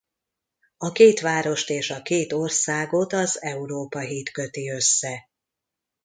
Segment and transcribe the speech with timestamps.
[0.77, 5.29] A két várost és a két országot az Európa-híd köti össze.